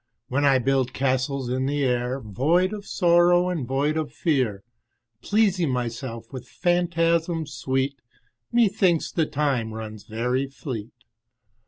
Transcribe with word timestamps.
When 0.29 0.45
I 0.45 0.57
build 0.57 0.93
castles 0.95 1.47
in 1.49 1.67
the 1.67 1.83
air, 1.83 2.19
Void 2.19 2.73
of 2.73 2.87
sorrow 2.87 3.49
and 3.49 3.67
void 3.67 3.97
of 3.97 4.11
fear, 4.11 4.63
Pleasing 5.21 5.69
myself 5.69 6.33
with 6.33 6.49
phantasms 6.49 7.53
sweet, 7.53 8.01
Methinks 8.51 9.11
the 9.11 9.27
time 9.27 9.75
runs 9.75 10.05
very 10.05 10.47
fleet. 10.47 10.89